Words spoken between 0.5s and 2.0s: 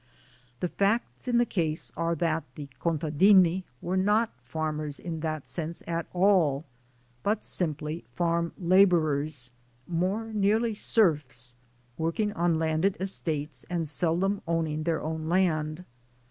The facts in the case